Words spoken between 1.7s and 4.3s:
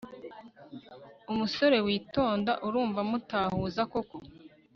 witonda urumva mutahuza koko!?